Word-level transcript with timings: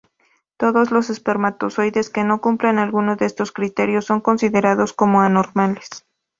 Todos 0.57 0.89
los 0.89 1.11
espermatozoides 1.11 2.09
que 2.09 2.23
no 2.23 2.41
cumplan 2.41 2.79
alguno 2.79 3.17
de 3.17 3.27
estos 3.27 3.51
criterios 3.51 4.05
son 4.05 4.19
considerados 4.19 4.93
como 4.93 5.21
anormales. 5.21 6.07